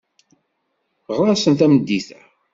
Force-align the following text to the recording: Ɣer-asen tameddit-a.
Ɣer-asen 1.17 1.53
tameddit-a. 1.59 2.19